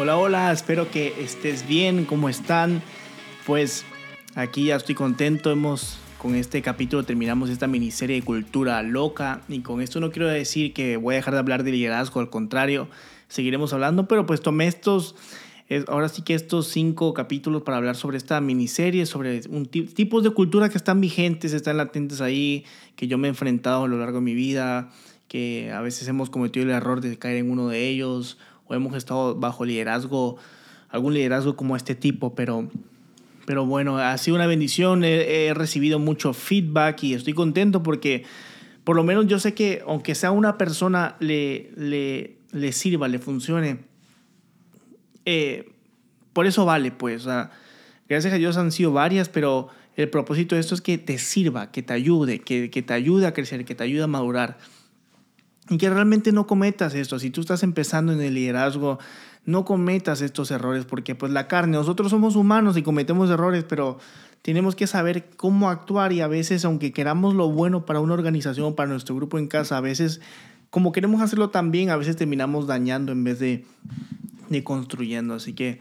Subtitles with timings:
[0.00, 2.82] Hola, hola, espero que estés bien, ¿cómo están?
[3.44, 3.84] Pues
[4.36, 9.58] aquí ya estoy contento, hemos con este capítulo terminamos esta miniserie de cultura loca y
[9.58, 12.88] con esto no quiero decir que voy a dejar de hablar de liderazgo, al contrario,
[13.26, 15.16] seguiremos hablando, pero pues tomé estos,
[15.88, 20.68] ahora sí que estos cinco capítulos para hablar sobre esta miniserie, sobre tipos de cultura
[20.68, 24.24] que están vigentes, están latentes ahí, que yo me he enfrentado a lo largo de
[24.24, 24.92] mi vida,
[25.26, 28.94] que a veces hemos cometido el error de caer en uno de ellos o hemos
[28.94, 30.36] estado bajo liderazgo,
[30.90, 32.68] algún liderazgo como este tipo, pero,
[33.46, 38.24] pero bueno, ha sido una bendición, he, recibido mucho feedback y estoy contento porque
[38.84, 43.18] por lo menos yo sé que aunque sea una persona le, le, le sirva, le
[43.18, 43.80] funcione,
[45.24, 45.72] eh,
[46.32, 47.26] por eso vale, pues,
[48.08, 51.70] gracias a Dios han sido varias, pero el propósito de esto es que te sirva,
[51.72, 54.58] que te ayude, que, que te ayude a crecer, que te ayude a madurar
[55.76, 57.18] que realmente no cometas esto.
[57.18, 58.98] Si tú estás empezando en el liderazgo,
[59.44, 63.98] no cometas estos errores porque pues la carne, nosotros somos humanos y cometemos errores, pero
[64.42, 68.74] tenemos que saber cómo actuar y a veces aunque queramos lo bueno para una organización,
[68.74, 70.20] para nuestro grupo en casa, a veces
[70.70, 73.64] como queremos hacerlo también, a veces terminamos dañando en vez de,
[74.48, 75.34] de construyendo.
[75.34, 75.80] Así que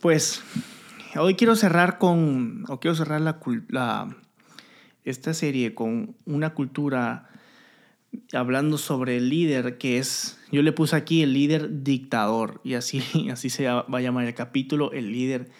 [0.00, 0.42] pues
[1.16, 4.16] hoy quiero cerrar con, o quiero cerrar la, la,
[5.04, 7.28] esta serie con una cultura
[8.32, 13.02] hablando sobre el líder que es, yo le puse aquí el líder dictador y así,
[13.32, 15.50] así se va a llamar el capítulo, el líder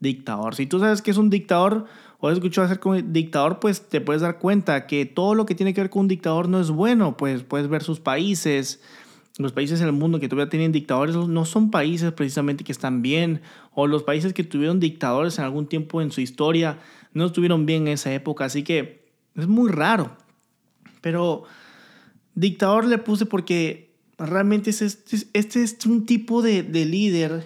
[0.00, 0.54] dictador.
[0.54, 1.86] Si tú sabes que es un dictador
[2.20, 5.54] o has escuchado hacer como dictador, pues te puedes dar cuenta que todo lo que
[5.54, 8.82] tiene que ver con un dictador no es bueno, pues puedes ver sus países,
[9.38, 13.02] los países en el mundo que todavía tienen dictadores no son países precisamente que están
[13.02, 16.78] bien, o los países que tuvieron dictadores en algún tiempo en su historia
[17.12, 20.16] no estuvieron bien en esa época, así que es muy raro.
[21.00, 21.44] Pero
[22.34, 27.44] Dictador le puse porque realmente este, este es un tipo de, líder.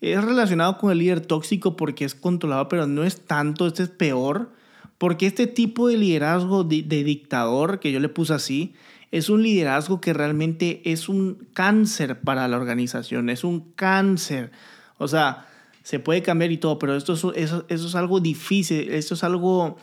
[0.00, 3.88] Es relacionado con el líder tóxico porque es controlado, pero no es tanto, este es
[3.88, 4.50] peor.
[4.98, 8.74] Porque este tipo de liderazgo de, dictador, que yo le puse así,
[9.10, 14.50] es un liderazgo que realmente es un cáncer para la organización, es un cáncer.
[14.98, 15.46] O sea,
[15.82, 19.76] se puede cambiar y todo, pero esto eso es algo difícil, esto es algo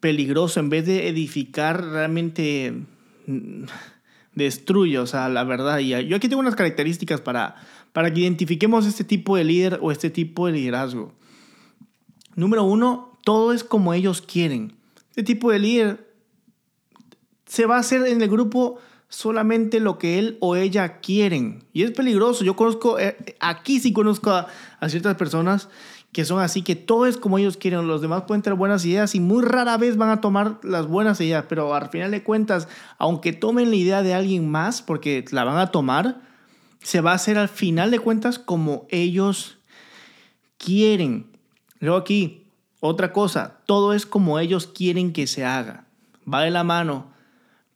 [0.00, 0.60] peligroso.
[0.60, 2.74] En vez de edificar realmente
[4.34, 5.78] destruye, o sea, la verdad.
[5.80, 7.56] Y yo aquí tengo unas características para,
[7.92, 11.12] para que identifiquemos este tipo de líder o este tipo de liderazgo.
[12.34, 14.74] Número uno, todo es como ellos quieren.
[15.10, 16.12] Este tipo de líder
[17.46, 18.78] se va a hacer en el grupo
[19.08, 21.64] solamente lo que él o ella quieren.
[21.72, 22.44] Y es peligroso.
[22.44, 24.46] Yo conozco, eh, aquí sí conozco a,
[24.80, 25.68] a ciertas personas
[26.12, 29.14] que son así, que todo es como ellos quieren, los demás pueden tener buenas ideas
[29.14, 32.68] y muy rara vez van a tomar las buenas ideas, pero al final de cuentas,
[32.98, 36.20] aunque tomen la idea de alguien más, porque la van a tomar,
[36.82, 39.58] se va a hacer al final de cuentas como ellos
[40.56, 41.26] quieren.
[41.80, 42.46] Luego aquí,
[42.80, 45.84] otra cosa, todo es como ellos quieren que se haga.
[46.32, 47.12] Va de la mano.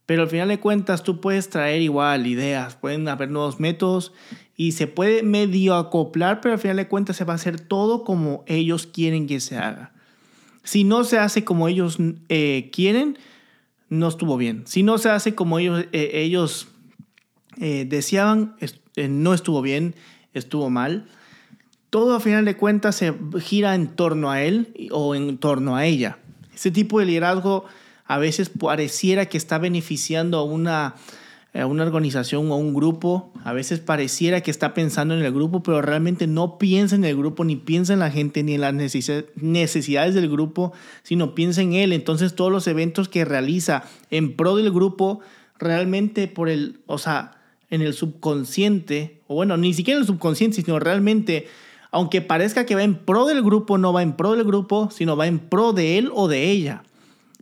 [0.07, 4.13] Pero al final de cuentas tú puedes traer igual ideas, pueden haber nuevos métodos
[4.57, 8.05] y se puede medio acoplar, pero al final de cuentas se va a hacer todo
[8.05, 9.93] como ellos quieren que se haga.
[10.63, 11.99] Si no se hace como ellos
[12.29, 13.19] eh, quieren,
[13.89, 14.63] no estuvo bien.
[14.67, 16.69] Si no se hace como ellos, eh, ellos
[17.61, 18.57] eh, deseaban,
[18.97, 19.95] no estuvo bien,
[20.35, 21.09] estuvo mal.
[21.91, 25.85] Todo al final de cuentas se gira en torno a él o en torno a
[25.85, 26.19] ella.
[26.55, 27.65] Ese tipo de liderazgo
[28.07, 30.95] a veces pareciera que está beneficiando a una,
[31.55, 35.33] a una organización o a un grupo, a veces pareciera que está pensando en el
[35.33, 38.63] grupo, pero realmente no piensa en el grupo, ni piensa en la gente, ni en
[38.63, 41.93] las necesidades del grupo, sino piensa en él.
[41.93, 45.21] Entonces todos los eventos que realiza en pro del grupo,
[45.59, 47.33] realmente por el, o sea,
[47.69, 51.49] en el subconsciente, o bueno, ni siquiera en el subconsciente, sino realmente,
[51.91, 55.19] aunque parezca que va en pro del grupo, no va en pro del grupo, sino
[55.19, 56.83] va en pro de él o de ella.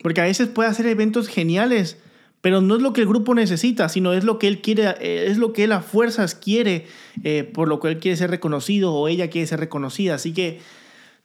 [0.02, 1.98] Porque a veces puede hacer eventos geniales,
[2.40, 5.26] pero no es lo que el grupo necesita, sino es lo que él quiere, eh,
[5.28, 6.86] es lo que él a fuerzas quiere,
[7.22, 10.14] eh, por lo él quiere ser reconocido o ella quiere ser reconocida.
[10.14, 10.60] Así que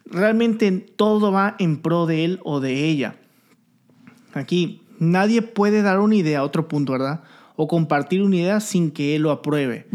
[0.06, 3.16] realmente todo va en pro de él o de ella.
[4.34, 7.24] Aquí nadie puede dar una idea, otro punto, ¿verdad?
[7.56, 9.88] O compartir una idea sin que él lo apruebe.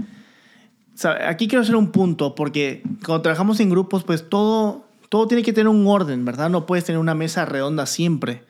[1.26, 5.52] aquí quiero hacer un punto, porque cuando trabajamos en grupos, pues todo, todo tiene que
[5.52, 6.48] tener un orden, ¿verdad?
[6.48, 8.44] No puedes tener una mesa redonda siempre.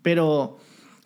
[0.00, 0.58] Pero,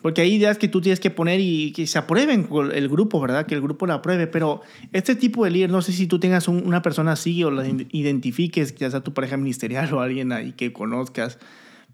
[0.03, 3.45] porque hay ideas que tú tienes que poner y que se aprueben el grupo, ¿verdad?
[3.45, 4.27] Que el grupo la apruebe.
[4.27, 4.61] Pero
[4.91, 8.75] este tipo de líder, no sé si tú tengas una persona así o la identifiques,
[8.75, 11.39] ya sea tu pareja ministerial o alguien ahí que conozcas.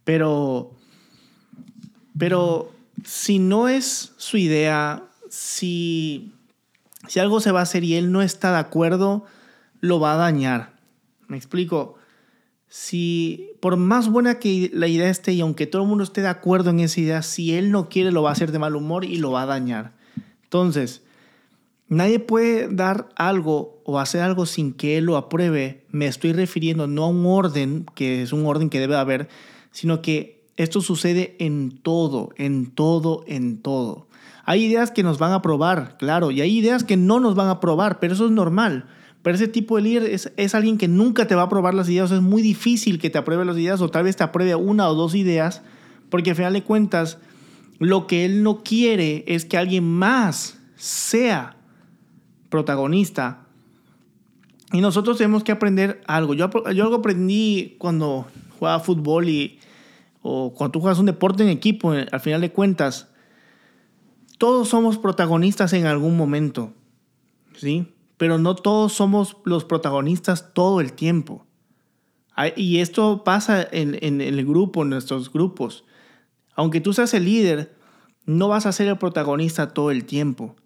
[0.06, 0.72] Pero,
[2.18, 2.74] pero
[3.06, 6.34] si no es su idea, si,
[7.08, 9.24] si algo se va a hacer y él no está de acuerdo,
[9.82, 10.74] lo va a dañar.
[11.28, 11.99] Me explico.
[12.70, 16.28] Si por más buena que la idea esté y aunque todo el mundo esté de
[16.28, 19.06] acuerdo en esa idea, si él no quiere lo va a hacer de mal humor
[19.06, 19.94] y lo va a dañar.
[20.44, 21.02] Entonces,
[21.88, 25.84] nadie puede dar algo o hacer algo sin que él lo apruebe.
[25.90, 29.30] Me estoy refiriendo no a un orden, que es un orden que debe haber,
[29.72, 34.08] sino que esto sucede en todo, en todo, en todo.
[34.46, 37.48] Hay ideas que nos van a aprobar, claro, y hay ideas que no nos van
[37.48, 38.86] a aprobar, pero eso es normal.
[39.22, 40.04] Pero ese tipo de líder
[40.38, 42.12] es, alguien que nunca te va a aprobar las ideas.
[42.12, 44.96] es muy difícil que te apruebe las ideas o tal vez te apruebe una o
[44.96, 45.62] dos ideas,
[46.10, 47.18] porque al final de cuentas,
[47.80, 51.58] lo que él no quiere es que alguien más sea
[52.50, 53.46] protagonista.
[54.72, 56.34] Y nosotros tenemos que aprender algo.
[56.34, 58.26] Yo, yo algo aprendí cuando
[58.58, 59.60] jugaba fútbol y,
[60.22, 63.10] o cuando tú juegas un deporte en equipo, al final de cuentas,
[64.38, 66.74] todos somos protagonistas en algún momento.
[67.58, 67.88] ¿Sí?
[68.20, 71.48] Pero no todos somos los protagonistas todo el tiempo.
[72.58, 75.86] Y esto pasa en, el grupo, en nuestros grupos.
[76.54, 77.78] Aunque tú seas el líder,
[78.26, 80.58] no vas a ser el protagonista todo el tiempo.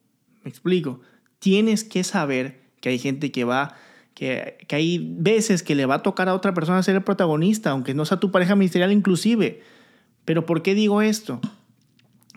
[0.44, 1.02] Me explico.
[1.38, 3.76] Tienes que saber que hay gente que va,
[4.16, 7.70] que, que hay veces que le va a tocar a otra persona ser el protagonista,
[7.70, 9.62] aunque no sea tu pareja ministerial inclusive.
[10.26, 11.40] Pero ¿por qué digo esto?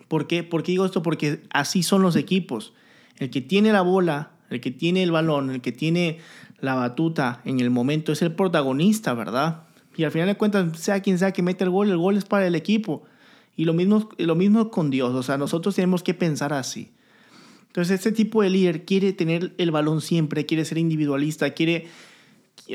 [0.09, 1.03] ¿Por qué, ¿Por qué digo esto?
[1.03, 2.75] Porque así son los equipos.
[3.17, 6.19] El que tiene la bola el que tiene el balón, el que tiene
[6.61, 9.65] la batuta en el momento es el protagonista, ¿verdad?
[9.97, 12.25] Y al final de cuentas, sea quien sea que mete el gol, el gol es
[12.25, 13.05] para el equipo.
[13.57, 16.93] Y lo mismo, lo mismo con Dios, o sea, nosotros tenemos que pensar así.
[17.69, 21.89] Entonces, este tipo de líder quiere tener el balón siempre, quiere ser individualista, quiere,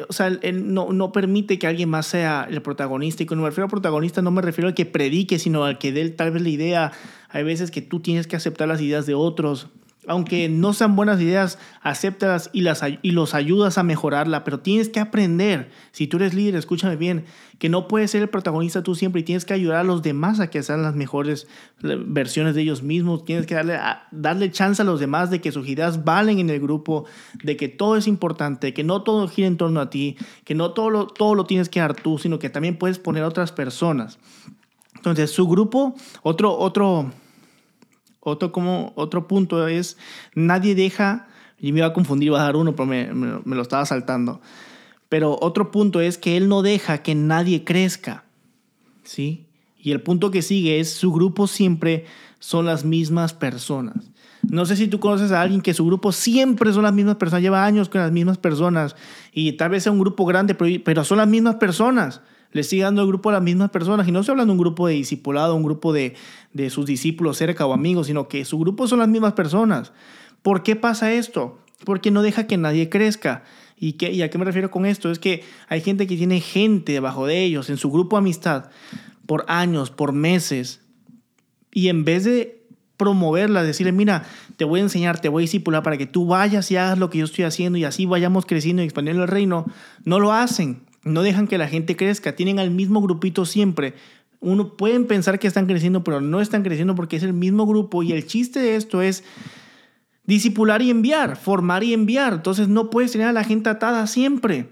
[0.07, 3.23] o sea, él no, no permite que alguien más sea el protagonista.
[3.23, 5.91] Y cuando me refiero a protagonista, no me refiero al que predique, sino al que
[5.91, 6.91] dé tal vez la idea.
[7.29, 9.69] Hay veces que tú tienes que aceptar las ideas de otros
[10.07, 14.89] aunque no sean buenas ideas, acéptalas y, las, y los ayudas a mejorarla, pero tienes
[14.89, 17.25] que aprender, si tú eres líder, escúchame bien,
[17.59, 20.39] que no puedes ser el protagonista tú siempre y tienes que ayudar a los demás
[20.39, 21.47] a que sean las mejores
[21.81, 23.77] versiones de ellos mismos, tienes que darle,
[24.09, 27.05] darle chance a los demás de que sus ideas valen en el grupo,
[27.43, 30.71] de que todo es importante, que no todo gira en torno a ti, que no
[30.71, 33.51] todo lo, todo lo tienes que dar tú, sino que también puedes poner a otras
[33.51, 34.17] personas.
[34.95, 37.11] Entonces, su grupo, otro, otro,
[38.21, 39.97] otro, como, otro punto es,
[40.35, 41.27] nadie deja,
[41.59, 44.41] y me iba a confundir, iba a dar uno, pero me, lo estaba saltando.
[45.09, 48.23] Pero otro punto es que él no deja que nadie crezca.
[49.03, 49.47] ¿Sí?
[49.77, 52.05] Y el punto que sigue es, su grupo siempre
[52.39, 54.10] son las mismas personas.
[54.49, 57.43] No sé si tú conoces a alguien que su grupo siempre son las mismas personas,
[57.43, 58.95] lleva años con las mismas personas
[59.31, 62.21] y tal vez sea un grupo grande, pero, pero son las mismas personas
[62.51, 64.07] le sigue dando el grupo a las mismas personas.
[64.07, 66.15] Y no estoy hablando de un grupo de discipulado, un grupo de,
[66.53, 69.93] de sus discípulos cerca o amigos, sino que su grupo son las mismas personas.
[70.41, 71.59] ¿Por qué pasa esto?
[71.85, 73.43] Porque no deja que nadie crezca.
[73.77, 75.09] ¿Y, qué, ¿Y a qué me refiero con esto?
[75.11, 78.69] Es que hay gente que tiene gente debajo de ellos, en su grupo amistad,
[79.25, 80.81] por años, por meses.
[81.71, 82.60] Y en vez de
[83.01, 84.25] promoverla, decirle, mira,
[84.57, 87.09] te voy a enseñar, te voy a discipular para que tú vayas y hagas lo
[87.09, 89.65] que yo estoy haciendo y así vayamos creciendo y expandiendo el reino,
[90.05, 90.83] no lo hacen.
[91.03, 93.95] No dejan que la gente crezca, tienen al mismo grupito siempre.
[94.39, 98.03] Uno pueden pensar que están creciendo, pero no están creciendo porque es el mismo grupo
[98.03, 99.23] y el chiste de esto es
[100.25, 102.33] disipular y enviar, formar y enviar.
[102.33, 104.69] Entonces no puedes tener a la gente atada siempre.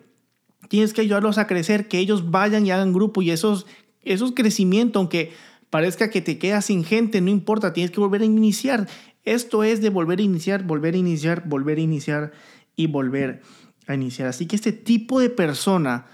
[0.68, 3.65] Tienes que ayudarlos a crecer, que ellos vayan y hagan grupo y esos
[4.03, 5.34] esos crecimiento, aunque
[5.70, 8.88] parezca que te quedas sin gente, no importa, tienes que volver a iniciar.
[9.24, 12.32] Esto es de volver a iniciar, volver a iniciar, volver a iniciar
[12.76, 13.42] y volver
[13.88, 14.28] a iniciar.
[14.30, 16.06] Así que este tipo de persona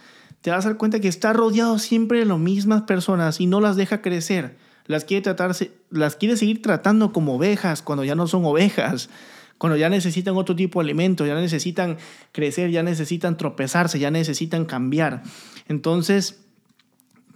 [0.42, 3.62] te vas a dar cuenta que está rodeado siempre de las mismas personas y no
[3.62, 4.58] las deja crecer.
[4.86, 9.10] Las quiere, tratarse, las quiere seguir tratando como ovejas cuando ya no son ovejas,
[9.58, 11.98] cuando ya necesitan otro tipo de alimento, ya necesitan
[12.32, 15.24] crecer, ya necesitan tropezarse, ya necesitan cambiar.
[15.68, 16.42] Entonces,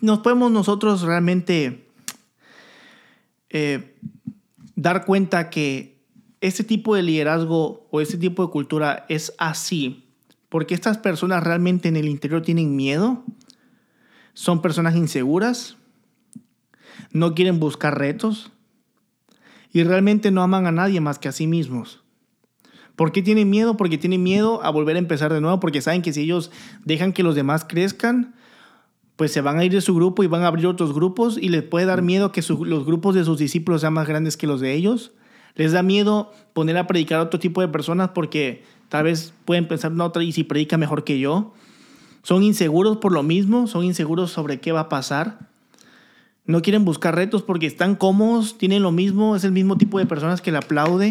[0.02, 1.89] nos podemos nosotros realmente
[3.50, 3.96] eh,
[4.76, 6.00] dar cuenta que
[6.42, 10.10] este tipo de liderazgo o este tipo de cultura es así
[10.50, 13.24] porque estas personas realmente en el interior tienen miedo,
[14.34, 15.78] son personas inseguras,
[17.12, 18.52] no quieren buscar retos
[19.72, 22.04] y realmente no aman a nadie más que a sí mismos.
[22.96, 23.78] ¿Por qué tienen miedo?
[23.78, 26.52] Porque tienen miedo a volver a empezar de nuevo, porque saben que si ellos
[26.84, 28.36] dejan que los demás crezcan,
[29.20, 31.50] pues se van a ir de su grupo y van a abrir otros grupos y
[31.50, 34.62] les puede dar miedo que los grupos de sus discípulos sean más grandes que los
[34.62, 35.12] de ellos.
[35.54, 39.68] Les da miedo poner a predicar a otro tipo de personas porque Tal vez pueden
[39.68, 41.54] pensar, no, y si predica mejor que yo.
[42.24, 45.48] Son inseguros por lo mismo, son inseguros sobre qué va a pasar.
[46.46, 50.08] No quieren buscar retos porque están cómodos, tienen lo mismo, es el mismo tipo de
[50.08, 51.10] personas que le aplaude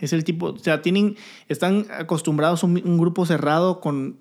[0.00, 1.16] Es el tipo, o sea, tienen,
[1.48, 4.16] están acostumbrados a un, un grupo cerrado con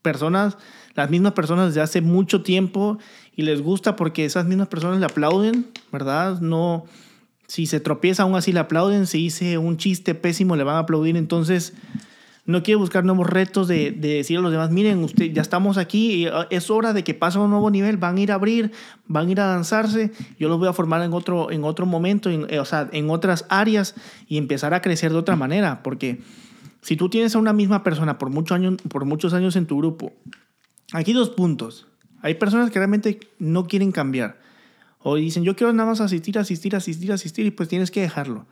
[0.00, 0.56] personas,
[0.94, 2.98] las mismas personas desde hace mucho tiempo
[3.34, 6.40] y les gusta porque esas mismas personas le aplauden, ¿verdad?
[6.40, 6.84] No,
[7.46, 10.80] si se tropieza aún así le aplauden, si dice un chiste pésimo le van a
[10.80, 11.74] aplaudir, entonces
[12.46, 15.78] no quiere buscar nuevos retos de, de, decir a los demás, miren, usted, ya estamos
[15.78, 18.34] aquí, ah, es hora de que pase a un nuevo nivel, van a ir a
[18.34, 18.70] abrir,
[19.06, 22.28] van a ir a danzarse, yo los voy a formar en otro, en otro momento,
[22.28, 23.94] en, eh, o sea, en otras áreas
[24.28, 26.20] y empezar a crecer de otra manera, porque
[26.82, 29.78] si tú tienes a una misma persona por, mucho año, por muchos años en tu
[29.78, 30.12] grupo,
[30.92, 31.86] aquí dos puntos,
[32.22, 34.40] hay personas que realmente no quieren cambiar,
[34.98, 38.46] o dicen, yo quiero nada más asistir, asistir, asistir, asistir, y pues tienes que dejarlo.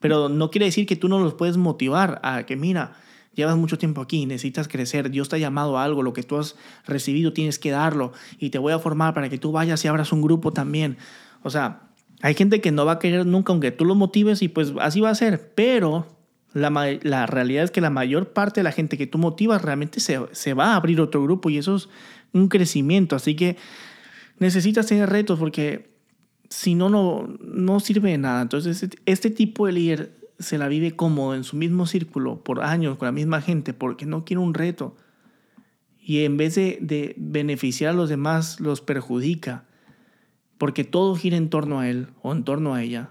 [0.00, 2.96] Pero no quiere decir que tú no los puedes motivar a que, mira,
[3.36, 6.38] Llevas mucho tiempo aquí, necesitas crecer, Dios te ha llamado a algo, lo que tú
[6.38, 6.56] has
[6.86, 10.10] recibido tienes que darlo y te voy a formar para que tú vayas y abras
[10.10, 10.96] un grupo también.
[11.42, 11.82] O sea,
[12.22, 15.02] hay gente que no va a querer nunca aunque tú lo motives y pues así
[15.02, 16.15] va a ser, pero
[16.52, 16.70] la,
[17.02, 20.20] la realidad es que la mayor parte de la gente que tú motivas realmente se,
[20.32, 21.88] se va a abrir otro grupo y eso es
[22.32, 23.56] un crecimiento, así que
[24.38, 25.96] necesitas tener retos porque
[26.48, 28.42] si no, no, no sirve de nada.
[28.42, 32.62] Entonces, este, este tipo de líder se la vive cómodo en su mismo círculo por
[32.62, 34.96] años con la misma gente porque no quiere un reto.
[36.00, 39.64] Y en vez de, de beneficiar a los demás, los perjudica.
[40.58, 43.10] Porque todo gira en torno a él o en torno a ella.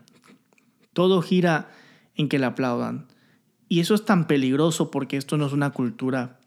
[0.93, 1.69] Todo gira
[2.15, 3.07] en que le aplaudan.
[3.75, 6.39] Y eso es tan peligroso porque esto no es una cultura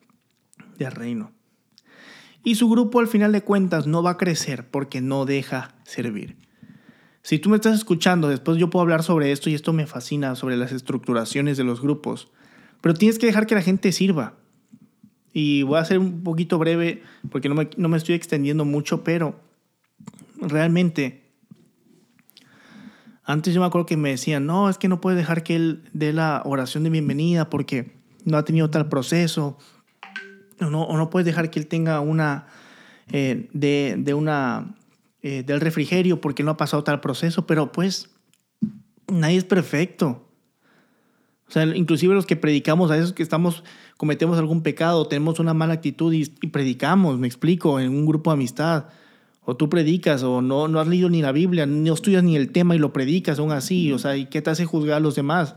[0.79, 1.31] de reino.
[2.43, 6.39] Y su grupo al final de cuentas no va a crecer porque no deja servir.
[7.21, 10.37] Si tú me estás escuchando, después yo puedo hablar sobre esto y esto me fascina,
[10.37, 12.29] sobre las estructuraciones de los grupos.
[12.81, 14.33] Pero tienes que dejar que la gente sirva.
[15.35, 19.05] Y voy a ser un poquito breve porque no me, no me estoy extendiendo mucho,
[19.05, 19.39] pero
[20.41, 21.28] realmente
[23.29, 25.85] antes yo me acuerdo que me decían, no, es que no puedes dejar que él
[25.93, 27.93] dé la oración de bienvenida porque
[28.25, 29.59] no ha tenido tal proceso.
[30.63, 32.47] O no, o no puedes dejar que él tenga una,
[33.13, 34.77] eh, de, de, una
[35.21, 38.09] eh, del refrigerio porque no ha pasado tal proceso, pero pues
[39.13, 40.27] nadie es perfecto.
[41.47, 43.63] O sea, inclusive los que predicamos, a esos que estamos,
[43.99, 48.35] cometemos algún pecado, tenemos una mala actitud y, predicamos, me explico, en un grupo de
[48.37, 48.87] amistad.
[49.51, 52.53] O tú predicas, o no, no has leído ni la Biblia, no estudias ni el
[52.53, 53.91] tema y lo predicas aún así.
[53.95, 55.55] O sea, ¿y qué te hace juzgar a los demás?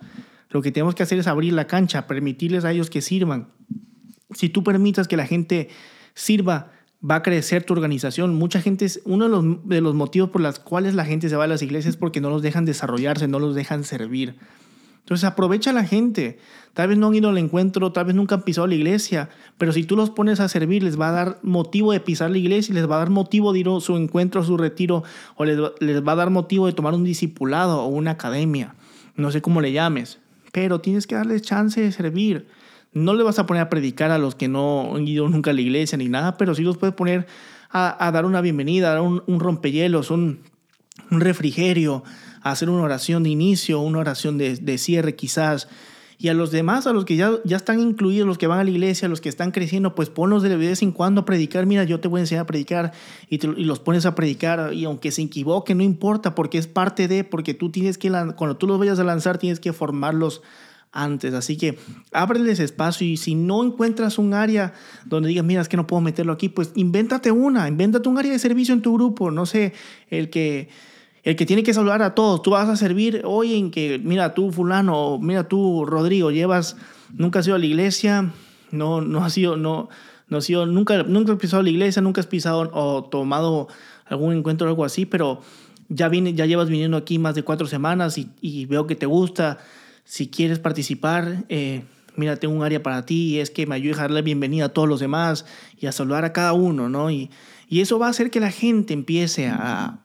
[0.50, 3.50] Lo que tenemos que hacer es abrir la cancha, permitirles a ellos que sirvan.
[4.33, 5.67] Si tú permitas que la gente
[6.13, 6.71] sirva,
[7.03, 8.33] va a crecer tu organización.
[8.33, 11.36] Mucha gente es uno de los, de los motivos por los cuales la gente se
[11.36, 14.38] va a las iglesias es porque no los dejan desarrollarse, no los dejan servir.
[15.00, 16.39] Entonces aprovecha a la gente.
[16.73, 19.73] Tal vez no han ido al encuentro, tal vez nunca han pisado la iglesia, pero
[19.73, 22.73] si tú los pones a servir, les va a dar motivo de pisar la iglesia,
[22.73, 25.03] les va a dar motivo de ir a su encuentro, a su retiro,
[25.35, 28.75] o les les va a dar motivo de tomar un discipulado o una academia.
[29.15, 30.19] No sé cómo le llames,
[30.51, 32.47] pero tienes que darles chance de servir.
[32.93, 35.53] No le vas a poner a predicar a los que no han ido nunca a
[35.53, 37.27] la iglesia ni nada, pero sí los puedes poner
[37.69, 40.41] a, dar una bienvenida, a dar un, un rompehielos, un,
[41.09, 42.03] un, refrigerio,
[42.41, 45.69] a hacer una oración de inicio, una oración de, cierre quizás.
[46.21, 48.63] Y a los demás, a los que ya, ya están incluidos, los que van a
[48.63, 51.65] la iglesia, los que están creciendo, pues ponlos de vez en cuando a predicar.
[51.65, 52.91] Mira, yo te voy a enseñar a predicar
[53.27, 54.71] y, y los pones a predicar.
[54.71, 58.55] Y aunque se equivoque, no importa, porque es parte de, porque tú tienes que, cuando
[58.55, 60.43] tú los vayas a lanzar, tienes que formarlos
[60.91, 61.33] antes.
[61.33, 61.79] Así que
[62.11, 64.73] ábreles espacio y si no encuentras un área
[65.05, 68.31] donde digas, mira, es que no puedo meterlo aquí, pues invéntate una, invéntate un área
[68.31, 69.31] de servicio en tu grupo.
[69.31, 69.73] No sé,
[70.11, 70.69] el que,
[71.23, 72.41] el que tiene que saludar a todos.
[72.41, 76.77] Tú vas a servir hoy en que, mira, tú fulano, mira tú Rodrigo, llevas,
[77.13, 78.31] nunca has ido a la iglesia,
[78.71, 79.89] no, no has sido, no,
[80.27, 83.67] no has sido, nunca, nunca has pisado la iglesia, nunca has pisado o tomado
[84.05, 85.41] algún encuentro o algo así, pero
[85.89, 89.57] ya, viene, ya llevas viniendo aquí más de cuatro semanas y, veo que te gusta
[90.05, 91.83] si quieres participar, eh,
[92.15, 94.65] mira, tengo un área para ti y es que me ayude a dar la bienvenida
[94.65, 95.45] a todos los demás
[95.79, 97.11] y a saludar a cada uno, ¿no?
[97.11, 97.29] Y,
[97.69, 99.99] y eso va a hacer que la gente empiece a,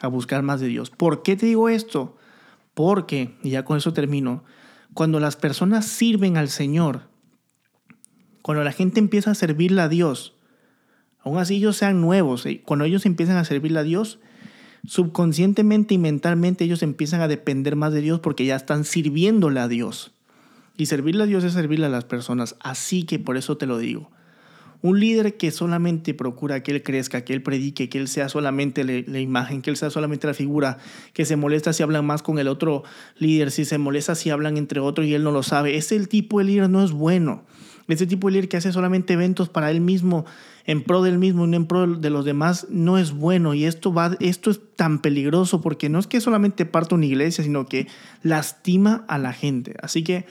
[0.00, 0.90] a buscar más de Dios.
[0.90, 2.16] ¿Por qué te digo esto?
[2.74, 4.44] Porque, y ya con eso termino,
[4.94, 7.02] cuando las personas sirven al Señor,
[8.42, 10.34] cuando la gente empieza a servirle a Dios,
[11.20, 14.20] aún así ellos sean nuevos, eh, cuando ellos empiezan a servirle a Dios,
[14.86, 19.68] subconscientemente y mentalmente ellos empiezan a depender más de Dios porque ya están sirviéndole a
[19.68, 20.12] Dios.
[20.76, 22.54] Y servirle a Dios es servirle a las personas.
[22.60, 24.10] Así que por eso te lo digo.
[24.80, 28.84] Un líder que solamente procura que él crezca, que él predique, que él sea solamente
[28.84, 30.78] la imagen, que él sea solamente la figura,
[31.12, 32.84] que se molesta si hablan más con el otro
[33.18, 35.76] líder, si se molesta si hablan entre otros y él no lo sabe.
[35.76, 37.44] Ese tipo de líder no es bueno.
[37.88, 40.26] Ese tipo de líder que hace solamente eventos para él mismo,
[40.64, 43.54] en pro del mismo y no en pro de los demás, no es bueno.
[43.54, 47.42] Y esto, va, esto es tan peligroso porque no es que solamente parta una iglesia,
[47.42, 47.88] sino que
[48.22, 49.74] lastima a la gente.
[49.82, 50.26] Así que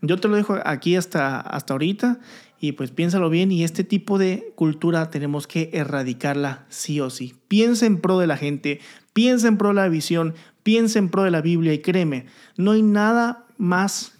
[0.00, 2.20] yo te lo dejo aquí hasta, hasta ahorita
[2.64, 7.34] y pues piénsalo bien y este tipo de cultura tenemos que erradicarla sí o sí.
[7.46, 8.80] Piensa en pro de la gente,
[9.12, 12.24] piensa en pro de la visión, piensa en pro de la Biblia y créeme,
[12.56, 14.14] no hay nada más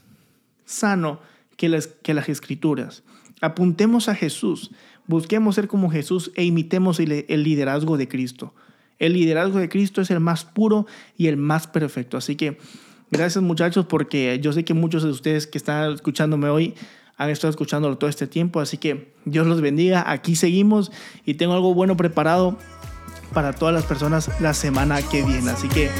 [0.66, 1.20] sano
[1.56, 3.02] que las, que las escrituras.
[3.40, 4.72] Apuntemos a Jesús,
[5.06, 8.52] busquemos ser como Jesús e imitemos el, el liderazgo de Cristo.
[8.98, 10.86] El liderazgo de Cristo es el más puro
[11.16, 12.18] y el más perfecto.
[12.18, 12.58] Así que
[13.10, 16.74] Gracias muchachos porque yo sé que muchos de ustedes que están escuchándome hoy
[17.16, 20.90] han estado escuchándolo todo este tiempo, así que Dios los bendiga, aquí seguimos
[21.24, 22.56] y tengo algo bueno preparado
[23.32, 25.90] para todas las personas la semana que viene, así que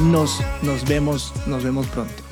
[0.00, 2.27] nos, nos vemos, nos vemos pronto.